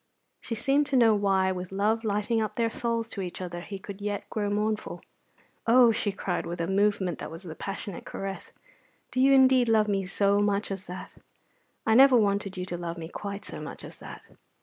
[0.39, 3.77] She seemed to know why, with love lighting up their souls to each other, he
[3.77, 4.99] could yet grow mournful.
[5.67, 8.51] "Oh," she cried, with a movement that was a passionate caress,
[9.11, 11.13] "do you indeed love me so much as that?
[11.85, 14.23] I never wanted you to love me quite so much as that!"